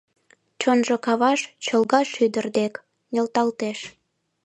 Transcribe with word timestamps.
Чонжо 0.61 0.95
каваш, 1.05 1.39
чолга 1.65 2.01
шӱдыр 2.13 2.45
дек, 2.57 2.73
нӧлталтеш. 3.13 3.79